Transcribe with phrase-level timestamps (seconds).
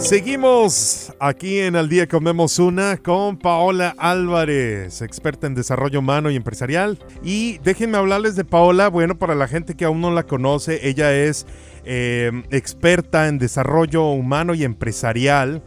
[0.00, 6.36] Seguimos aquí en Al Día Comemos Una con Paola Álvarez, experta en desarrollo humano y
[6.36, 6.98] empresarial.
[7.22, 11.12] Y déjenme hablarles de Paola, bueno, para la gente que aún no la conoce, ella
[11.14, 11.46] es
[11.84, 15.62] eh, experta en desarrollo humano y empresarial.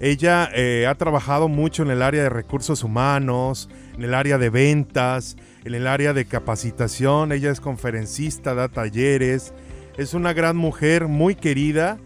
[0.00, 4.48] Ella eh, ha trabajado mucho en el área de recursos humanos, en el área de
[4.48, 7.32] ventas, en el área de capacitación.
[7.32, 9.52] Ella es conferencista, da talleres.
[9.98, 11.98] Es una gran mujer, muy querida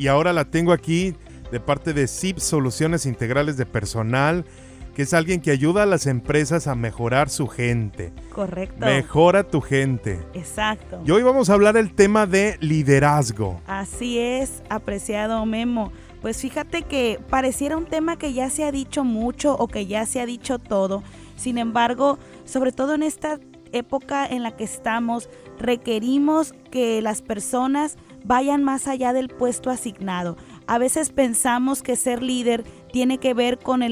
[0.00, 1.14] y ahora la tengo aquí
[1.52, 4.46] de parte de ZIP Soluciones Integrales de Personal,
[4.94, 8.10] que es alguien que ayuda a las empresas a mejorar su gente.
[8.32, 8.86] Correcto.
[8.86, 10.18] Mejora tu gente.
[10.32, 11.02] Exacto.
[11.04, 13.60] Y hoy vamos a hablar el tema de liderazgo.
[13.66, 15.92] Así es, apreciado Memo.
[16.22, 20.06] Pues fíjate que pareciera un tema que ya se ha dicho mucho o que ya
[20.06, 21.02] se ha dicho todo.
[21.36, 23.38] Sin embargo, sobre todo en esta
[23.72, 30.36] época en la que estamos, requerimos que las personas vayan más allá del puesto asignado.
[30.66, 33.82] A veces pensamos que ser líder tiene que ver con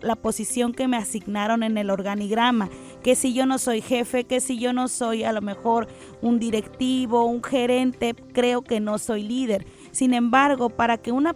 [0.00, 2.68] la posición que me asignaron en el organigrama,
[3.02, 5.88] que si yo no soy jefe, que si yo no soy a lo mejor
[6.22, 9.66] un directivo, un gerente, creo que no soy líder.
[9.90, 11.34] Sin embargo, para que una,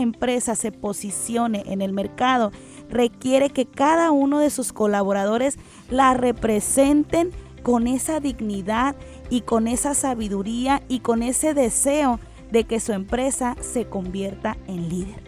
[0.00, 2.52] empresa se posicione en el mercado,
[2.88, 5.58] requiere que cada uno de sus colaboradores
[5.90, 7.30] la representen
[7.62, 8.94] con esa dignidad
[9.30, 14.88] y con esa sabiduría y con ese deseo de que su empresa se convierta en
[14.88, 15.26] líder.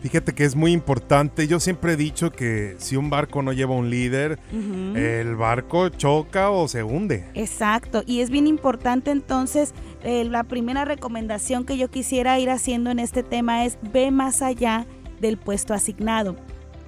[0.00, 1.48] Fíjate que es muy importante.
[1.48, 6.50] Yo siempre he dicho que si un barco no lleva un líder, el barco choca
[6.50, 7.28] o se hunde.
[7.34, 8.02] Exacto.
[8.06, 13.00] Y es bien importante entonces, eh, la primera recomendación que yo quisiera ir haciendo en
[13.00, 14.86] este tema es ve más allá
[15.20, 16.36] del puesto asignado.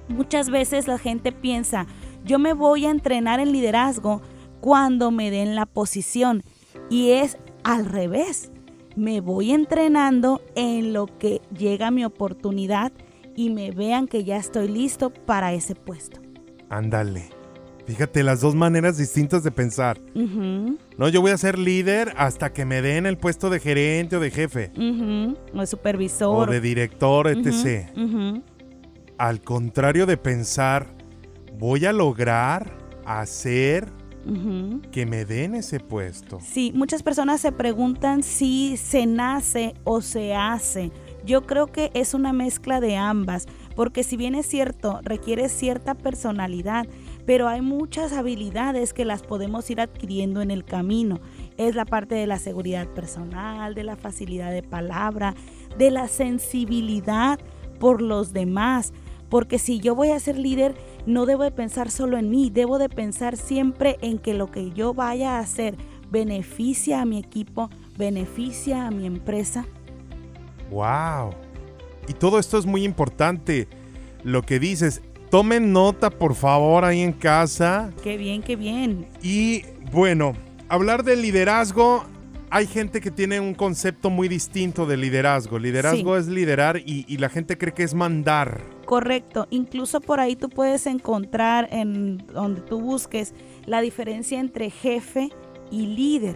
[0.07, 1.87] Muchas veces la gente piensa,
[2.23, 4.21] yo me voy a entrenar en liderazgo
[4.61, 6.43] cuando me den la posición.
[6.89, 8.51] Y es al revés.
[8.95, 12.91] Me voy entrenando en lo que llega mi oportunidad
[13.35, 16.19] y me vean que ya estoy listo para ese puesto.
[16.69, 17.29] Ándale.
[17.85, 19.99] Fíjate, las dos maneras distintas de pensar.
[20.13, 24.19] No, yo voy a ser líder hasta que me den el puesto de gerente o
[24.19, 24.71] de jefe.
[24.77, 26.49] O de supervisor.
[26.49, 27.89] O de director, etc.
[29.17, 30.93] Al contrario de pensar,
[31.57, 33.91] voy a lograr hacer
[34.91, 36.39] que me den ese puesto.
[36.41, 40.91] Sí, muchas personas se preguntan si se nace o se hace.
[41.25, 45.95] Yo creo que es una mezcla de ambas, porque si bien es cierto, requiere cierta
[45.95, 46.87] personalidad,
[47.25, 51.19] pero hay muchas habilidades que las podemos ir adquiriendo en el camino.
[51.57, 55.35] Es la parte de la seguridad personal, de la facilidad de palabra,
[55.77, 57.39] de la sensibilidad
[57.79, 58.93] por los demás,
[59.29, 62.77] porque si yo voy a ser líder, no debo de pensar solo en mí, debo
[62.77, 65.75] de pensar siempre en que lo que yo vaya a hacer
[66.11, 69.65] beneficia a mi equipo, beneficia a mi empresa.
[70.69, 71.31] ¡Wow!
[72.07, 73.67] Y todo esto es muy importante.
[74.23, 77.91] Lo que dices, tomen nota por favor ahí en casa.
[78.03, 79.07] Qué bien, qué bien.
[79.21, 80.33] Y bueno,
[80.67, 82.03] hablar de liderazgo,
[82.49, 85.59] hay gente que tiene un concepto muy distinto de liderazgo.
[85.59, 88.78] Liderazgo es liderar y, y la gente cree que es mandar.
[88.89, 93.35] Correcto, incluso por ahí tú puedes encontrar en donde tú busques
[93.67, 95.29] la diferencia entre jefe
[95.69, 96.35] y líder.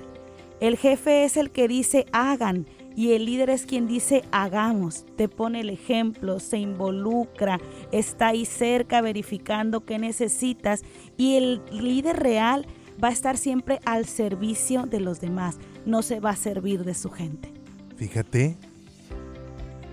[0.60, 5.28] El jefe es el que dice hagan y el líder es quien dice hagamos, te
[5.28, 7.60] pone el ejemplo, se involucra,
[7.92, 10.84] está ahí cerca verificando qué necesitas
[11.18, 12.68] y el líder real
[13.04, 16.94] va a estar siempre al servicio de los demás, no se va a servir de
[16.94, 17.52] su gente.
[17.96, 18.58] Fíjate,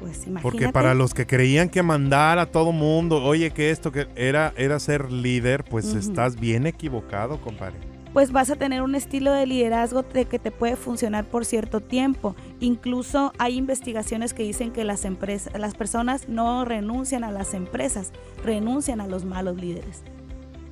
[0.01, 0.43] pues imagínate.
[0.43, 4.53] Porque para los que creían que mandar a todo mundo, oye, que esto que era,
[4.57, 7.79] era ser líder, pues estás bien equivocado, compadre.
[8.13, 11.81] Pues vas a tener un estilo de liderazgo de que te puede funcionar por cierto
[11.81, 12.35] tiempo.
[12.59, 18.11] Incluso hay investigaciones que dicen que las empresas, las personas no renuncian a las empresas,
[18.43, 20.03] renuncian a los malos líderes.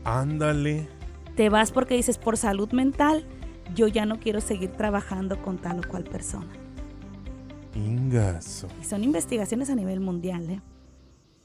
[0.02, 0.88] Ándale.
[1.36, 3.24] Te vas porque dices por salud mental,
[3.72, 6.48] yo ya no quiero seguir trabajando con tal o cual persona.
[8.80, 10.60] Y son investigaciones a nivel mundial, ¿eh?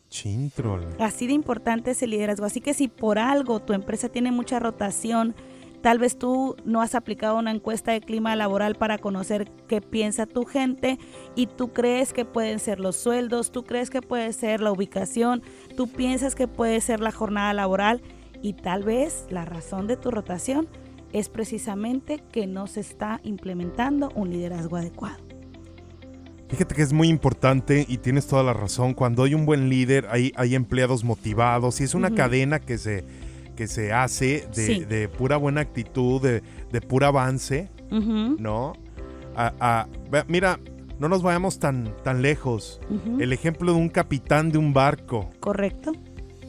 [0.09, 0.95] Chintrol.
[0.99, 2.45] Así de importante es el liderazgo.
[2.45, 5.35] Así que si por algo tu empresa tiene mucha rotación,
[5.81, 10.27] tal vez tú no has aplicado una encuesta de clima laboral para conocer qué piensa
[10.27, 10.99] tu gente
[11.35, 15.41] y tú crees que pueden ser los sueldos, tú crees que puede ser la ubicación,
[15.75, 18.01] tú piensas que puede ser la jornada laboral
[18.43, 20.67] y tal vez la razón de tu rotación
[21.11, 25.22] es precisamente que no se está implementando un liderazgo adecuado.
[26.53, 28.93] Fíjate que es muy importante y tienes toda la razón.
[28.93, 33.03] Cuando hay un buen líder, hay, hay empleados motivados y es una cadena que se,
[33.55, 38.73] que se hace de, pura buena actitud, de, pura avance, ¿no?
[40.27, 40.59] mira,
[40.99, 42.79] no nos vayamos tan, tan lejos.
[43.19, 45.31] El ejemplo de un capitán de un barco.
[45.39, 45.91] Correcto.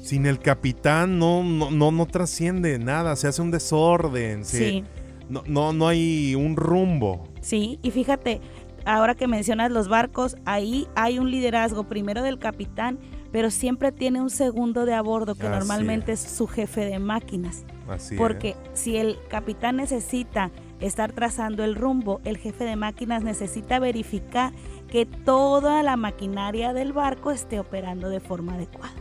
[0.02, 4.44] Sin el capitán no, no, no, no trasciende nada, se hace un desorden.
[4.44, 4.84] sí.
[5.28, 7.24] No, no, no hay un rumbo.
[7.40, 8.40] Sí, y fíjate,
[8.84, 12.98] ahora que mencionas los barcos, ahí hay un liderazgo primero del capitán,
[13.32, 16.20] pero siempre tiene un segundo de a bordo que normalmente es.
[16.20, 17.64] su jefe de máquinas.
[17.88, 20.50] Así Porque si el capitán necesita
[20.80, 24.52] estar trazando el rumbo, el jefe de máquinas necesita verificar
[24.88, 28.94] que toda la maquinaria del barco esté operando de forma adecuada.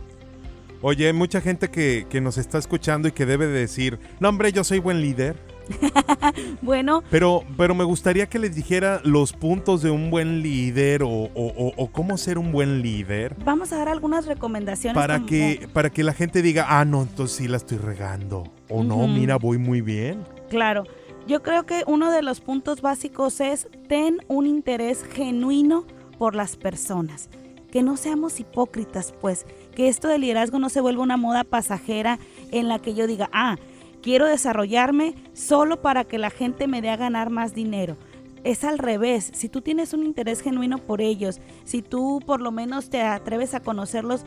[0.82, 4.52] Oye, hay mucha gente que, que nos está escuchando y que debe decir, no hombre,
[4.52, 5.53] yo soy buen líder.
[6.62, 7.02] bueno.
[7.10, 11.30] Pero, pero me gustaría que les dijera los puntos de un buen líder o,
[11.92, 13.36] cómo ser un buen líder.
[13.44, 14.94] Vamos a dar algunas recomendaciones.
[14.94, 18.44] Para, que, para que la gente diga, ah, no, entonces sí la estoy regando.
[18.68, 20.24] O no, mira, voy muy bien.
[20.48, 20.84] Claro.
[21.26, 25.86] Yo creo que uno de los puntos básicos es ten un interés genuino
[26.18, 27.30] por las personas.
[27.70, 29.46] Que no seamos hipócritas, pues.
[29.74, 32.18] Que esto del liderazgo no se vuelva una moda pasajera
[32.52, 33.56] en la que yo diga, ah,
[34.04, 37.96] quiero desarrollarme solo para que la gente me dé a ganar más dinero.
[38.44, 42.52] Es al revés, si tú tienes un interés genuino por ellos, si tú por lo
[42.52, 44.26] menos te atreves a conocerlos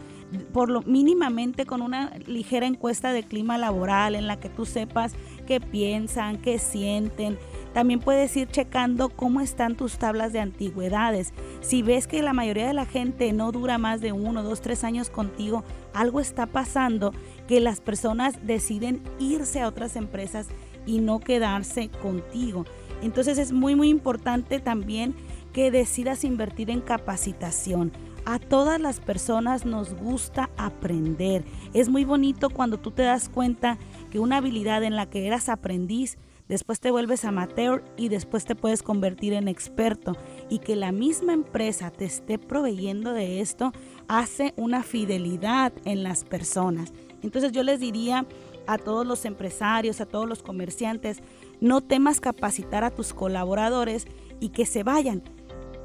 [0.51, 5.13] por lo mínimamente con una ligera encuesta de clima laboral en la que tú sepas
[5.45, 7.38] qué piensan, qué sienten,
[7.77, 11.31] también puedes ir checando cómo están tus tablas de antigüedades.
[11.62, 14.83] Si ves que la mayoría de la gente no dura más de uno, dos, tres
[14.83, 15.63] años contigo,
[15.94, 17.13] algo está pasando
[17.47, 20.47] que las personas deciden irse a otras empresas
[20.88, 22.65] y no quedarse contigo.
[23.03, 25.13] Entonces es muy muy importante también
[25.53, 27.91] que decidas invertir en capacitación.
[28.25, 31.45] A todas las personas nos gusta aprender.
[31.75, 33.77] Es muy bonito cuando tú te das cuenta
[34.09, 38.55] que una habilidad en la que eras aprendiz después te vuelves amateur y después te
[38.55, 40.17] puedes convertir en experto
[40.49, 43.73] y que la misma empresa te esté proveyendo de esto
[44.07, 46.94] hace una fidelidad en las personas.
[47.21, 48.25] Entonces yo les diría
[48.67, 51.19] a todos los empresarios, a todos los comerciantes,
[51.61, 54.05] no temas capacitar a tus colaboradores
[54.39, 55.23] y que se vayan.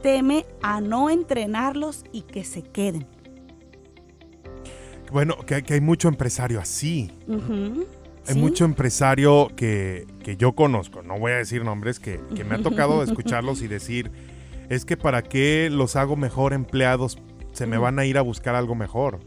[0.03, 3.07] Teme a no entrenarlos y que se queden.
[5.13, 7.11] Bueno, que, hay mucho empresario así.
[8.29, 10.07] Hay mucho empresario que,
[10.39, 14.11] yo conozco, no voy a decir nombres, que, me ha tocado escucharlos y decir,
[14.69, 17.19] es que para qué los hago mejor empleados,
[17.53, 19.21] se me van a ir a buscar algo mejor.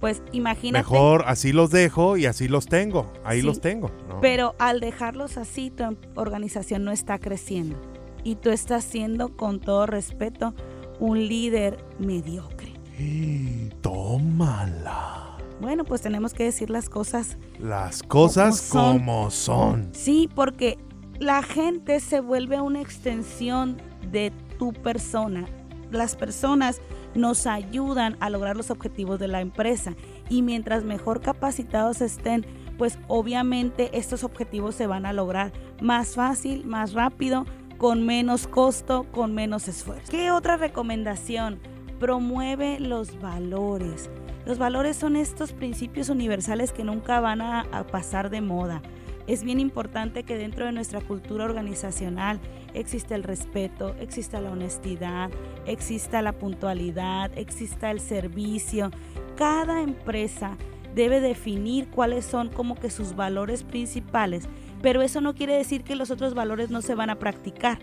[0.00, 0.84] Pues imagínate.
[0.84, 3.90] Mejor así los dejo y así los tengo, ahí los tengo.
[4.20, 7.80] Pero al dejarlos así, tu organización no está creciendo.
[8.22, 10.54] Y tú estás siendo, con todo respeto,
[10.98, 12.74] un líder mediocre.
[12.98, 15.23] Y tómala.
[15.60, 17.38] Bueno, pues tenemos que decir las cosas.
[17.58, 19.90] Las cosas como son.
[19.92, 20.78] Sí, porque
[21.18, 23.80] la gente se vuelve una extensión
[24.10, 25.46] de tu persona.
[25.90, 26.80] Las personas
[27.14, 29.94] nos ayudan a lograr los objetivos de la empresa
[30.28, 32.44] y mientras mejor capacitados estén,
[32.76, 37.46] pues obviamente estos objetivos se van a lograr más fácil, más rápido,
[37.78, 40.10] con menos costo, con menos esfuerzo.
[40.10, 41.60] ¿Qué otra recomendación?
[42.00, 44.10] Promueve los valores.
[44.46, 48.82] Los valores son estos principios universales que nunca van a, pasar de moda.
[49.26, 52.40] Es bien importante que dentro de nuestra cultura organizacional
[52.74, 55.30] exista el respeto, exista la honestidad,
[55.64, 58.90] exista la puntualidad, exista el servicio.
[59.34, 60.58] Cada empresa
[60.94, 64.46] debe definir cuáles son como que sus valores principales,
[64.82, 67.78] pero eso no quiere decir que los otros valores no se van a practicar.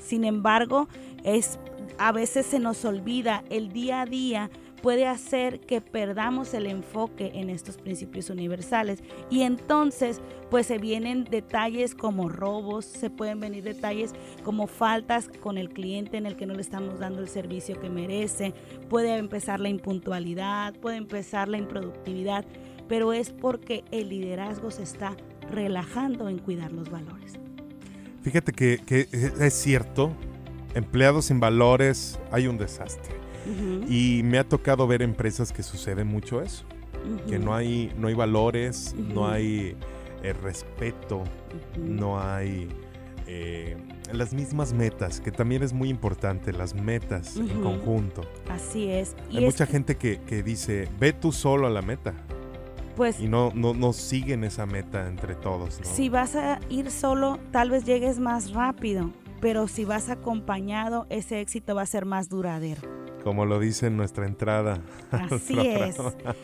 [0.00, 0.86] Sin embargo,
[1.24, 1.58] es
[1.98, 4.50] a veces se nos olvida el día a día
[4.84, 9.02] puede hacer que perdamos el enfoque en estos principios universales.
[9.30, 14.12] Y entonces, pues se vienen detalles como robos, se pueden venir detalles
[14.42, 17.88] como faltas con el cliente en el que no le estamos dando el servicio que
[17.88, 18.52] merece,
[18.90, 22.44] puede empezar la impuntualidad, puede empezar la improductividad,
[22.86, 25.16] pero es porque el liderazgo se está
[25.50, 27.38] relajando en cuidar los valores.
[28.20, 30.12] Fíjate que, que es cierto,
[30.74, 33.23] empleados sin valores hay un desastre.
[33.88, 36.64] Y me ha tocado ver empresas que sucede mucho eso,
[37.28, 39.76] que no hay, no hay valores, no hay
[40.22, 41.24] eh, respeto,
[41.76, 42.68] no hay
[43.26, 43.76] eh,
[44.12, 48.22] las mismas metas, que también es muy importante, las metas en conjunto.
[48.50, 49.16] Así es.
[49.30, 52.14] hay mucha gente que, dice, ve tú solo a la meta.
[52.96, 55.80] Pues, y no, no, no siguen esa meta entre todos.
[55.82, 59.10] Si vas a ir solo, tal vez llegues más rápido,
[59.40, 63.03] pero si vas acompañado, ese éxito va a ser más duradero.
[63.24, 64.82] Como lo dice en nuestra entrada.
[65.10, 65.98] Así es,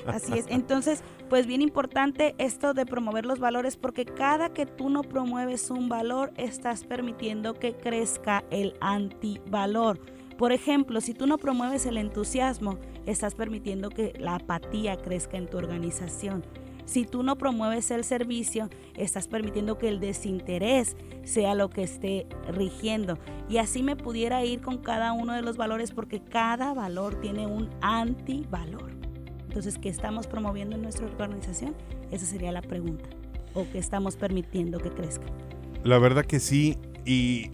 [0.06, 0.46] así es.
[0.48, 5.70] Entonces, pues bien importante esto de promover los valores porque cada que tú no promueves
[5.70, 10.00] un valor, estás permitiendo que crezca el antivalor.
[10.38, 15.46] Por ejemplo, si tú no promueves el entusiasmo, estás permitiendo que la apatía crezca en
[15.46, 16.42] tu organización.
[16.90, 22.26] Si tú no promueves el servicio, estás permitiendo que el desinterés sea lo que esté
[22.48, 23.16] rigiendo.
[23.48, 27.46] Y así me pudiera ir con cada uno de los valores porque cada valor tiene
[27.46, 28.90] un antivalor.
[29.46, 31.76] Entonces, ¿qué estamos promoviendo en nuestra organización?
[32.10, 33.08] Esa sería la pregunta.
[33.54, 35.26] ¿O qué estamos permitiendo que crezca?
[35.84, 36.76] La verdad que sí.
[37.04, 37.52] Y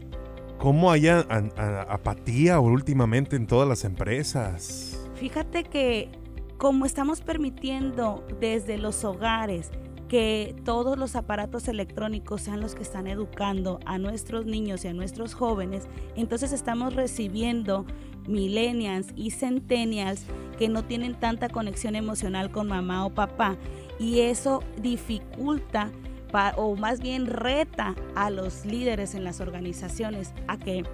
[0.57, 4.99] cómo hay apatía últimamente en todas las empresas.
[5.17, 6.09] Fíjate que
[6.59, 9.71] como estamos permitiendo desde los hogares
[10.09, 14.93] que todos los aparatos electrónicos sean los que están educando a nuestros niños y a
[14.93, 17.85] nuestros jóvenes, entonces estamos recibiendo
[18.29, 20.25] millennials y centennials
[20.59, 23.57] que no tienen tanta conexión emocional con mamá o papá
[23.99, 25.91] y eso dificulta
[26.57, 30.85] o más bien reta a los líderes en las organizaciones a que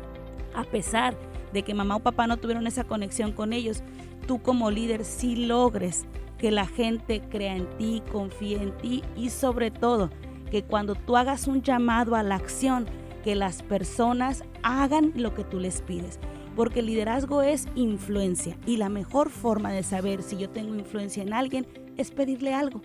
[0.55, 3.83] a pesar de que mamá o papá no tuvieron esa conexión con ellos,
[4.27, 6.07] tú como líder sí logres
[6.39, 10.09] que la gente crea en ti, confíe en ti y sobre todo
[10.51, 12.87] que cuando tú hagas un llamado a la acción,
[13.23, 16.19] que las personas hagan lo que tú les pides.
[16.57, 21.23] Porque el liderazgo es influencia y la mejor forma de saber si yo tengo influencia
[21.23, 21.67] en alguien
[21.97, 22.83] es pedirle algo.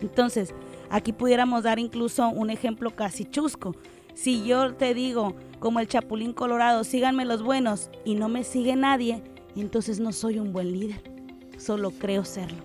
[0.00, 0.54] Entonces,
[0.90, 3.74] aquí pudiéramos dar incluso un ejemplo casi chusco.
[4.14, 8.76] Si yo te digo, como el Chapulín Colorado, síganme los buenos y no me sigue
[8.76, 9.22] nadie,
[9.56, 11.02] entonces no soy un buen líder,
[11.58, 12.64] solo creo serlo.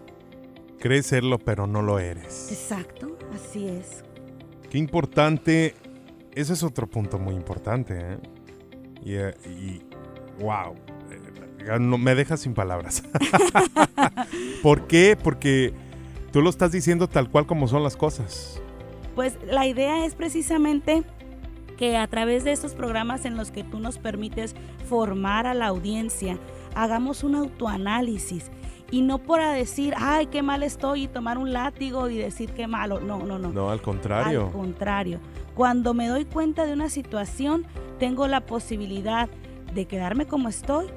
[0.80, 2.52] Crees serlo, pero no lo eres.
[2.52, 4.04] Exacto, así es.
[4.70, 5.74] Qué importante,
[6.34, 7.98] ese es otro punto muy importante.
[7.98, 8.18] ¿eh?
[9.04, 9.16] Y,
[9.50, 9.82] y,
[10.40, 10.76] wow,
[11.12, 13.04] eh, no, me dejas sin palabras.
[14.62, 15.18] ¿Por qué?
[15.22, 15.74] Porque
[16.32, 18.62] tú lo estás diciendo tal cual como son las cosas.
[19.16, 21.04] Pues la idea es precisamente
[21.78, 24.56] que a través de estos programas en los que tú nos permites
[24.88, 26.38] formar a la audiencia,
[26.76, 28.52] hagamos un autoanálisis
[28.92, 32.68] y no para decir, ay, qué mal estoy y tomar un látigo y decir qué
[32.68, 33.00] malo.
[33.00, 33.52] No, no, no.
[33.52, 34.46] No, al contrario.
[34.48, 35.20] Al contrario.
[35.56, 37.66] Cuando me doy cuenta de una situación,
[38.00, 39.30] tengo la posibilidad
[39.74, 40.88] de quedarme como estoy,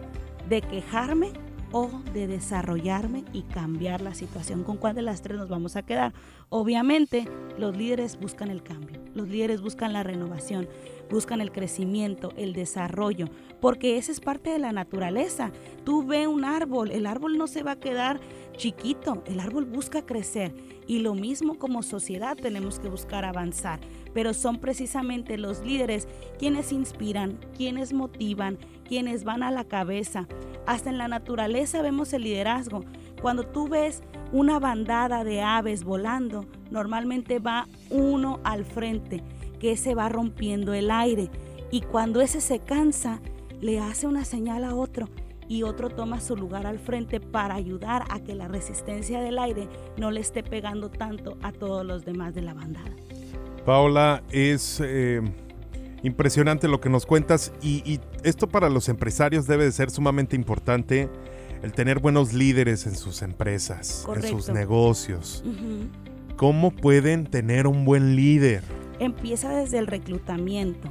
[0.49, 1.33] de quejarme
[1.73, 4.65] o de desarrollarme y cambiar la situación.
[4.65, 6.13] ¿Con cuál de las tres nos vamos a quedar?
[6.49, 10.69] Obviamente, los líderes buscan el cambio, los líderes buscan la renovación,
[11.11, 13.27] buscan el crecimiento, el desarrollo,
[13.61, 15.51] porque esa es parte de la naturaleza.
[15.85, 18.21] Tú ve un árbol, el árbol no se va a quedar
[18.59, 20.53] chiquito, el árbol busca crecer
[20.87, 23.81] y lo mismo como sociedad tenemos que buscar avanzar,
[24.13, 30.27] pero son precisamente los líderes quienes inspiran, quienes motivan, quienes van a la cabeza.
[30.67, 32.85] Hasta en la naturaleza vemos el liderazgo.
[33.23, 39.23] Cuando tú ves una bandada de aves volando, normalmente va uno al frente,
[39.61, 41.31] que se va rompiendo el aire.
[41.71, 43.21] Y cuando ese se cansa,
[43.61, 45.09] le hace una señal a otro
[45.49, 49.69] y otro toma su lugar al frente para ayudar a que la resistencia del aire
[49.97, 52.95] no le esté pegando tanto a todos los demás de la bandada.
[53.65, 55.21] Paola, es eh,
[56.03, 61.09] impresionante lo que nos cuentas y, esto para los empresarios debe de ser sumamente importante,
[61.63, 65.45] el tener buenos líderes en sus empresas, en sus negocios.
[66.37, 68.63] ¿Cómo pueden tener un buen líder?
[69.01, 70.89] Empieza desde el reclutamiento,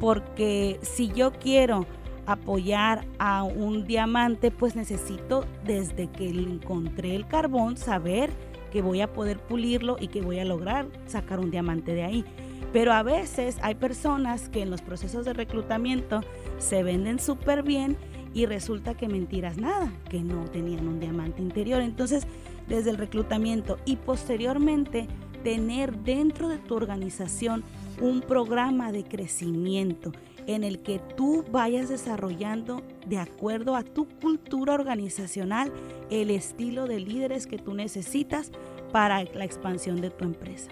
[0.00, 1.86] porque si yo quiero
[2.26, 8.30] apoyar a un diamante, pues necesito desde que encontré el carbón saber
[8.72, 12.24] que voy a poder pulirlo y que voy a lograr sacar un diamante de ahí.
[12.72, 16.22] Pero a veces hay personas que en los procesos de reclutamiento
[16.58, 17.96] se venden súper bien
[18.34, 21.80] y resulta que mentiras nada, que no tenían un diamante interior.
[21.80, 22.26] Entonces,
[22.66, 25.06] desde el reclutamiento y posteriormente
[25.44, 27.62] tener dentro de tu organización
[28.00, 30.10] un programa de crecimiento
[30.46, 35.72] en el que tú vayas desarrollando de acuerdo a tu cultura organizacional
[36.10, 38.50] el estilo de líderes que tú necesitas
[38.92, 40.70] para la expansión de tu empresa.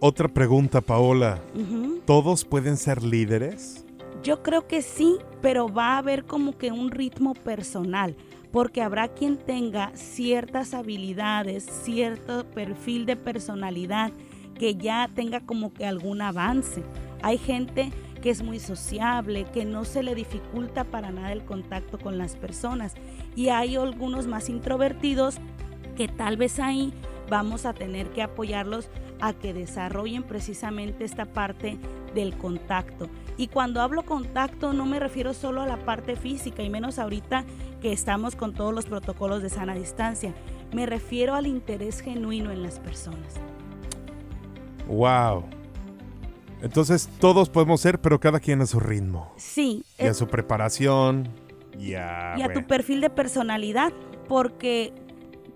[0.00, 1.40] Otra pregunta, Paola.
[2.06, 3.84] ¿Todos pueden ser líderes?
[4.22, 8.16] Yo creo que sí, pero va a haber como que un ritmo personal,
[8.52, 14.12] porque habrá quien tenga ciertas habilidades, cierto perfil de personalidad
[14.58, 16.82] que ya tenga como que algún avance.
[17.22, 17.90] Hay gente
[18.22, 22.36] que es muy sociable, que no se le dificulta para nada el contacto con las
[22.36, 22.94] personas.
[23.36, 25.36] Y hay algunos más introvertidos
[25.96, 26.94] que tal vez ahí
[27.28, 28.88] vamos a tener que apoyarlos
[29.20, 31.78] a que desarrollen precisamente esta parte
[32.14, 33.08] del contacto.
[33.36, 37.44] Y cuando hablo contacto no me refiero solo a la parte física y menos ahorita
[37.80, 40.34] que estamos con todos los protocolos de sana distancia.
[40.72, 43.34] Me refiero al interés genuino en las personas.
[44.86, 45.61] Wow.
[46.62, 49.32] Entonces todos podemos ser, pero cada quien a su ritmo.
[49.36, 49.84] Sí.
[49.98, 51.28] Y a su preparación.
[51.78, 53.92] Y a, y a tu perfil de personalidad.
[54.28, 54.92] Porque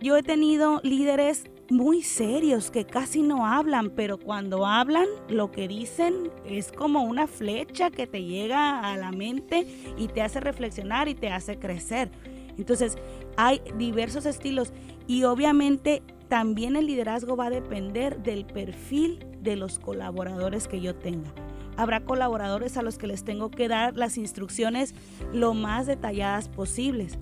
[0.01, 5.69] yo he tenido líderes muy serios que casi no hablan, pero cuando hablan lo que
[5.69, 11.09] dicen es como una flecha que te llega a la mente y te hace reflexionar
[11.09, 12.11] y te hace crecer.
[12.59, 12.97] Entonces
[13.37, 14.73] hay diversos estilos
[15.07, 20.95] y obviamente también el liderazgo va a depender del perfil de los colaboradores que yo
[20.95, 21.33] tenga.
[21.79, 24.95] Habrá colaboradores a los que les tengo que dar las instrucciones
[25.33, 27.19] lo más detalladas posibles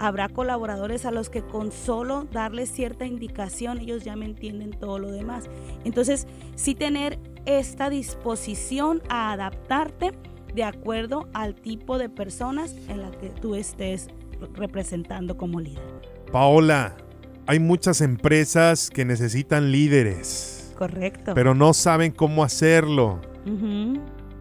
[0.00, 4.98] Habrá colaboradores a los que con solo darles cierta indicación ellos ya me entienden todo
[4.98, 5.50] lo demás.
[5.84, 10.12] Entonces, sí tener esta disposición a adaptarte
[10.54, 14.08] de acuerdo al tipo de personas en la que tú estés
[14.54, 15.82] representando como líder.
[16.30, 16.96] Paola,
[17.46, 20.57] hay muchas empresas que necesitan líderes.
[20.78, 21.32] Correcto.
[21.34, 23.20] Pero no saben cómo hacerlo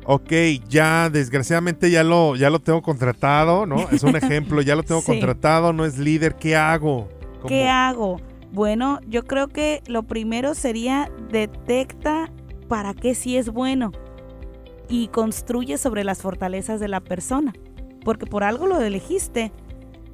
[0.09, 0.31] ok,
[0.69, 3.89] ya desgraciadamente ya lo, ya lo tengo contratado, ¿no?
[3.91, 7.09] Es un ejemplo, ya lo tengo contratado, no es líder, ¿qué hago?
[7.45, 8.21] ¿Qué hago?
[8.53, 12.31] Bueno, yo creo que lo primero sería detecta
[12.69, 13.91] para qué sí es bueno
[14.87, 17.53] y construye sobre las fortalezas de la persona,
[18.05, 19.51] porque por algo lo elegiste.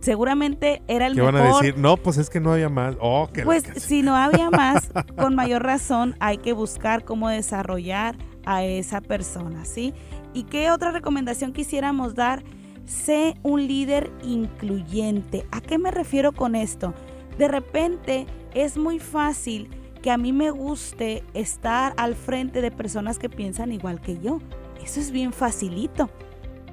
[0.04, 1.34] Seguramente era el ¿Qué mejor.
[1.34, 1.78] van a decir?
[1.78, 2.98] No, pues es que no había más.
[3.00, 8.66] Oh, pues si no había más, con mayor razón hay que buscar cómo desarrollar a
[8.66, 9.94] esa persona, ¿sí?
[10.34, 12.44] ¿Y qué otra recomendación quisiéramos dar?
[12.84, 15.46] Sé un líder incluyente.
[15.52, 16.94] ¿A qué me refiero con esto?
[17.38, 19.70] De repente es muy fácil
[20.02, 24.40] que a mí me guste estar al frente de personas que piensan igual que yo.
[24.84, 26.10] Eso es bien facilito.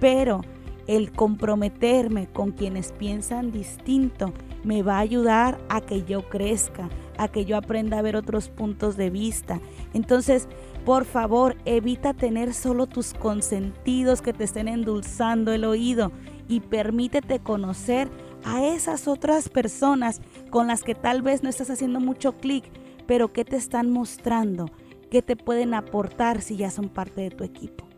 [0.00, 0.40] Pero
[0.87, 4.32] el comprometerme con quienes piensan distinto
[4.64, 8.49] me va a ayudar a que yo crezca, a que yo aprenda a ver otros
[8.49, 9.60] puntos de vista.
[9.94, 10.49] Entonces,
[10.84, 16.12] por favor, evita tener solo tus consentidos que te estén endulzando el oído
[16.49, 18.08] y permítete conocer
[18.44, 20.20] a esas otras personas
[20.50, 22.64] con las que tal vez no estás haciendo mucho clic,
[23.06, 24.71] pero que te están mostrando,
[25.10, 27.90] que te pueden aportar si ya son parte de tu equipo.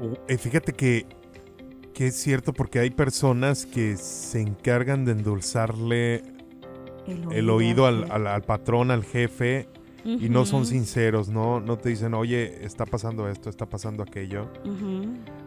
[0.00, 1.06] Uh, fíjate que,
[1.92, 6.22] que es cierto porque hay personas que se encargan de endulzarle
[7.30, 9.68] el oído, al, patrón, al jefe,
[10.04, 11.60] y no son sinceros, ¿no?
[11.60, 14.50] No te dicen, oye, está pasando esto, está pasando aquello.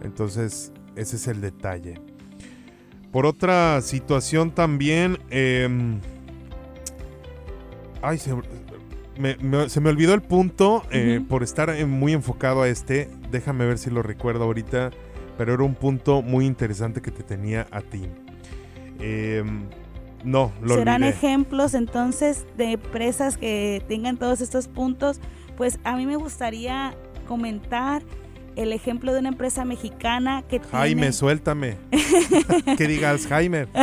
[0.01, 1.95] Entonces, ese es el detalle.
[3.11, 5.99] Por otra situación también, em,
[8.01, 8.35] ay, se
[9.19, 13.09] me, olvidó el punto eh, por estar muy enfocado a este.
[13.31, 14.91] Déjame ver si lo recuerdo ahorita,
[15.37, 18.03] pero era un punto muy interesante que te tenía a ti.
[18.99, 19.43] Eh,
[20.23, 25.19] no, lo Serán ejemplos entonces de empresas que tengan todos estos puntos.
[25.55, 26.95] Pues a mí me gustaría
[27.27, 28.03] comentar
[28.57, 31.77] el ejemplo de una empresa mexicana que Jaime, suéltame.
[32.77, 33.69] que diga Alzheimer.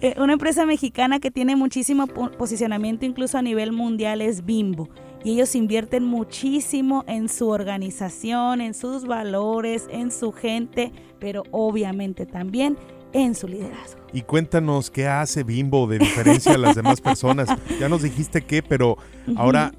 [0.00, 4.88] Eh, una empresa mexicana que tiene muchísimo posicionamiento incluso a nivel mundial es Bimbo.
[5.24, 12.26] Y ellos invierten muchísimo en su organización, en sus valores, en su gente, pero obviamente
[12.26, 12.78] también
[13.12, 14.00] en su liderazgo.
[14.12, 17.48] Y cuéntanos qué hace Bimbo de diferencia a las demás personas.
[17.80, 18.98] Ya nos dijiste qué, pero
[19.36, 19.72] ahora,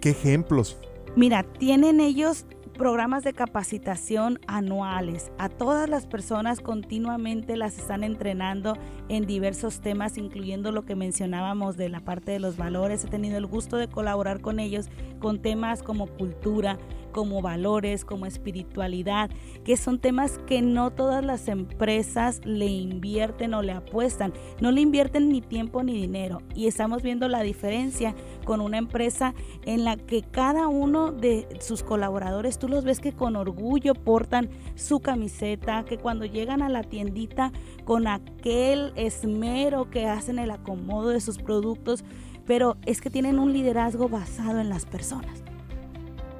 [0.00, 0.78] ¿qué, ejemplos?
[1.16, 2.44] Mira, tienen ellos
[2.76, 5.32] programas de capacitación anuales.
[5.38, 8.76] A todas las personas continuamente las están entrenando
[9.08, 13.04] en diversos temas, incluyendo lo que mencionábamos de la parte de los valores.
[13.04, 14.88] He tenido el gusto de colaborar con ellos
[15.18, 16.78] con temas como cultura,
[17.12, 19.30] como valores, como espiritualidad,
[19.64, 24.34] que son temas que no todas las empresas le invierten o le apuestan.
[24.60, 26.42] No le invierten ni tiempo ni dinero.
[26.54, 28.14] Y estamos viendo la diferencia
[28.44, 33.12] con una empresa en la que cada uno de sus colaboradores, tú los ves que
[33.12, 37.50] con orgullo portan su camiseta, que cuando llegan a la tiendita
[37.84, 42.04] con aquel esmero que hacen el acomodo de sus productos,
[42.46, 45.42] pero es que tienen un liderazgo basado en las personas.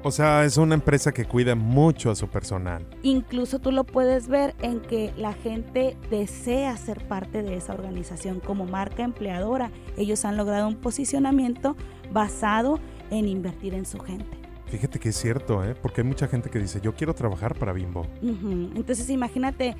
[0.03, 2.85] O sea, es una empresa que cuida mucho a su personal.
[3.03, 8.39] Incluso tú lo puedes ver en que la gente desea ser parte de esa organización
[8.39, 9.71] como marca empleadora.
[9.97, 11.75] Ellos han logrado un posicionamiento
[12.13, 14.37] basado en invertir en su gente.
[14.67, 15.75] Fíjate que es cierto, ¿eh?
[15.81, 18.05] porque hay mucha gente que dice, yo quiero trabajar para Bimbo.
[18.21, 19.75] Entonces imagínate,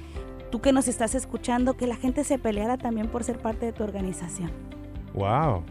[0.49, 3.73] tú que nos estás escuchando, que la gente se peleara también por ser parte de
[3.73, 4.51] tu organización.
[5.13, 5.63] ¡Wow!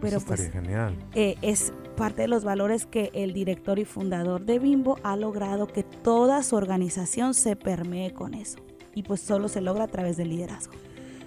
[0.00, 0.96] Pero Eso pues, genial.
[1.14, 5.66] Eh, es parte de los valores que el director y fundador de Bimbo ha logrado
[5.66, 8.58] que toda su organización se permee con eso.
[8.94, 10.74] Y pues solo se logra a través del liderazgo.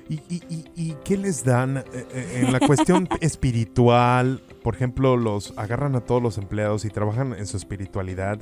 [0.10, 4.42] ¿Y, y, qué les dan eh, eh, en la cuestión espiritual?
[4.64, 8.40] Por ejemplo, los agarran a todos los empleados y trabajan en su espiritualidad.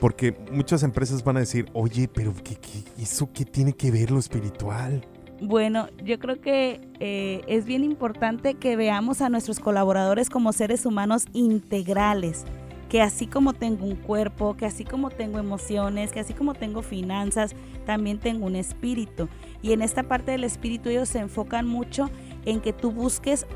[0.00, 2.58] Porque muchas empresas van a decir, oye, pero ¿qué,
[2.98, 5.06] eso qué tiene que ver lo espiritual?
[5.42, 10.84] Bueno, yo creo que eh, es bien importante que veamos a nuestros colaboradores como seres
[10.84, 12.44] humanos integrales,
[12.90, 16.82] que así como tengo un cuerpo, que así como tengo emociones, que así como tengo
[16.82, 17.54] finanzas,
[17.86, 19.28] también tengo un espíritu.
[19.62, 22.10] Y en esta parte del espíritu ellos se enfocan mucho
[22.44, 23.46] en que tú busques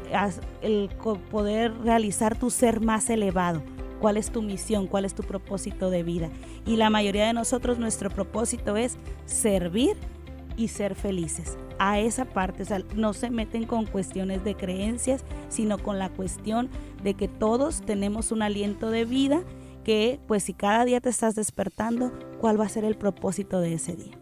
[0.62, 0.88] el
[1.30, 3.62] poder realizar tu ser más elevado.
[4.04, 4.86] ¿Cuál es tu misión?
[4.86, 6.28] ¿Cuál es tu propósito de vida?
[6.66, 9.96] Y la mayoría de nosotros, nuestro propósito es servir
[10.58, 11.56] y ser felices.
[11.78, 16.10] A esa parte, o sea, no se meten con cuestiones de creencias, sino con la
[16.10, 16.68] cuestión
[17.02, 19.42] de que todos tenemos un aliento de vida
[19.84, 22.12] que, pues si cada día te estás despertando,
[22.42, 24.18] ¿cuál va a ser el propósito de ese día?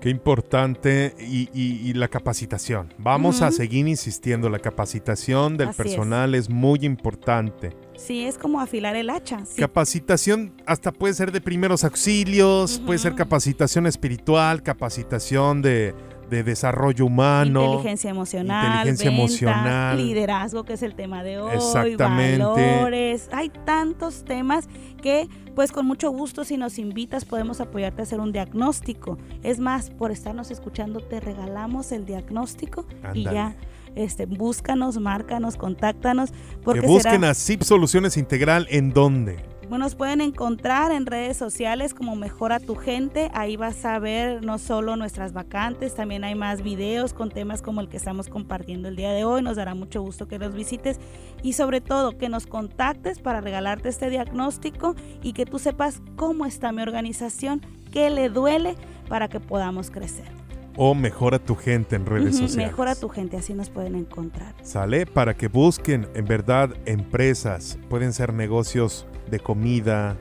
[0.00, 2.92] Qué importante y, la capacitación.
[2.98, 6.50] Vamos a seguir insistiendo, la capacitación del personal es.
[6.50, 7.70] muy importante.
[7.96, 9.42] Sí, es como afilar el hacha.
[9.56, 15.94] Capacitación hasta puede ser de primeros auxilios, puede ser capacitación espiritual, capacitación de,
[16.28, 22.38] de desarrollo humano, inteligencia emocional, emocional, liderazgo, que es el tema de hoy, Exactamente.
[22.38, 23.28] valores.
[23.32, 24.68] Hay tantos temas
[25.00, 29.18] que, pues, con mucho gusto, si nos invitas, podemos apoyarte a hacer un diagnóstico.
[29.42, 33.56] Es más, por estarnos escuchando, te regalamos el diagnóstico y ya.
[33.94, 36.32] Este, búscanos, márcanos, contáctanos.
[36.62, 39.54] Porque que busquen a ZIP Soluciones Integral en dónde.
[39.78, 43.30] Nos pueden encontrar en redes sociales como Mejora tu Gente.
[43.34, 47.80] Ahí vas a ver no solo nuestras vacantes, también hay más videos con temas como
[47.80, 49.42] el que estamos compartiendo el día de hoy.
[49.42, 51.00] Nos dará mucho gusto que los visites
[51.42, 56.46] y sobre todo que nos contactes para regalarte este diagnóstico y que tú sepas cómo
[56.46, 57.60] está mi organización,
[57.92, 58.76] qué le duele
[59.08, 60.43] para que podamos crecer
[60.76, 62.70] o mejora tu gente en redes sociales.
[62.70, 64.54] Mejora tu gente, así nos pueden encontrar.
[64.62, 70.16] Sale para que busquen en verdad empresas, pueden ser negocios de comida,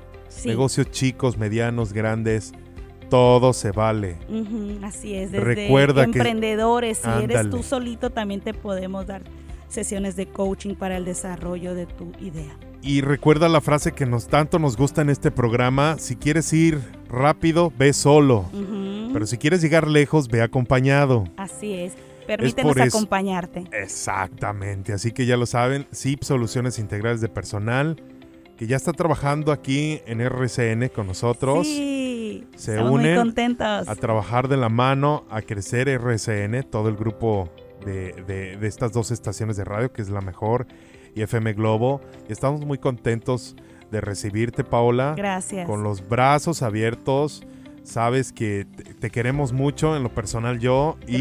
[0.45, 2.53] negocios chicos, medianos, grandes.
[3.09, 4.17] Todo se vale.
[4.83, 5.31] así es.
[5.31, 9.21] Desde Recuerda emprendedores, si eres tú solito, también te podemos dar
[9.67, 12.57] sesiones de coaching para el desarrollo de tu idea.
[12.81, 16.81] Y recuerda la frase que nos tanto nos gusta en este programa, si quieres ir
[17.07, 18.45] rápido, ve solo.
[19.13, 21.25] Pero si quieres llegar lejos, ve acompañado.
[21.37, 21.93] Así es.
[22.27, 23.65] Permítenos acompañarte.
[23.71, 24.93] Exactamente.
[24.93, 28.01] Así que ya lo saben, SIP Soluciones Integrales de Personal
[28.57, 31.65] que ya está trabajando aquí en RCN con nosotros.
[31.65, 33.87] Sí, se unen muy contentos.
[33.87, 37.49] a trabajar de la mano, a crecer RCN, todo el grupo
[37.85, 40.67] de, estas dos estaciones de radio, que es la mejor,
[41.15, 42.01] y FM Globo.
[42.29, 43.55] Y estamos muy contentos
[43.91, 45.13] de recibirte, Paola.
[45.17, 45.67] Gracias.
[45.67, 47.43] Con los brazos abiertos
[47.83, 48.65] Sabes que
[49.01, 51.17] te, queremos mucho en lo personal yo y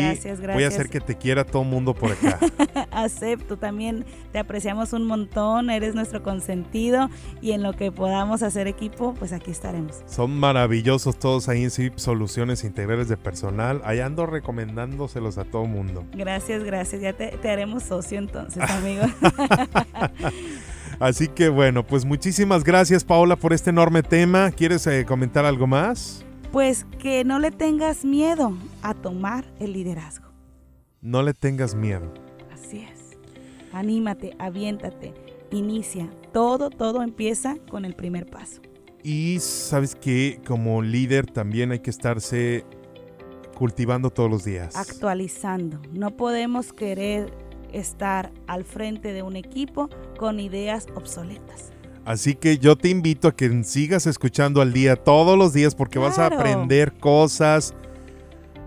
[0.53, 2.39] voy a hacer que te quiera todo el mundo por acá.
[2.93, 8.69] Acepto, también te apreciamos un montón, eres nuestro consentido y en lo que podamos hacer
[8.69, 10.03] equipo, pues aquí estaremos.
[10.07, 13.83] Son maravillosos todos ahí en SIP Soluciones Integrales de Personal.
[13.85, 16.05] Ahí ando recomendándoselos a todo el mundo.
[16.13, 17.03] Gracias, gracias.
[17.03, 19.03] Ya te, haremos socio entonces, amigo.
[21.01, 24.53] Así que bueno, pues muchísimas gracias Paola por este enorme tema.
[24.53, 26.25] ¿Quieres eh, comentar algo más?
[26.53, 30.27] Pues que no le tengas miedo a tomar el liderazgo.
[31.01, 32.13] No le tengas miedo.
[32.53, 33.19] Así es.
[33.73, 35.15] Anímate, aviéntate,
[35.51, 36.11] inicia.
[36.31, 38.61] Todo, todo empieza con el primer paso.
[39.03, 42.67] Y sabes que como líder también hay que estarse
[43.57, 44.77] cultivando todos los días.
[44.77, 45.81] Actualizando.
[45.93, 47.33] No podemos querer
[47.73, 49.89] estar al frente de un equipo
[50.19, 51.72] con ideas obsoletas.
[52.05, 55.99] Así que yo te invito a que sigas escuchando al día todos los días porque
[55.99, 57.75] vas a aprender cosas.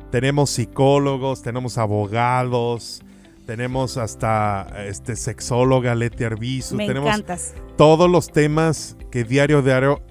[0.10, 3.02] Tenemos psicólogos, tenemos abogados,
[3.46, 6.76] tenemos hasta este sexóloga Leti Arbizu.
[6.76, 7.54] Me tenemos encantas.
[7.78, 10.02] todos los temas que diario diario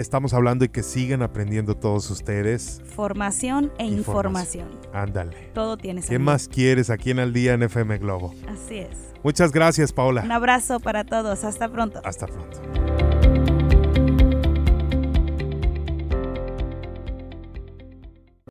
[0.00, 2.82] estamos hablando y que siguen aprendiendo todos ustedes.
[2.96, 4.68] Formación e información.
[4.92, 5.50] Ándale.
[5.54, 6.06] Todo tienes.
[6.06, 8.34] ¿Qué más quieres aquí en Al Día en FM Globo?
[8.48, 8.96] Así es.
[9.22, 10.22] Muchas gracias, Paola.
[10.22, 11.44] Un abrazo para todos.
[11.44, 12.00] Hasta pronto.
[12.04, 13.09] Hasta pronto.